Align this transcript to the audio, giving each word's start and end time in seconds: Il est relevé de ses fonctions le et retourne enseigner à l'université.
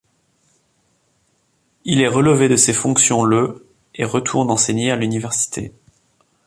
Il 1.85 2.01
est 2.01 2.07
relevé 2.07 2.49
de 2.49 2.55
ses 2.55 2.73
fonctions 2.73 3.23
le 3.23 3.67
et 3.93 4.03
retourne 4.03 4.49
enseigner 4.49 4.89
à 4.89 4.95
l'université. 4.95 5.73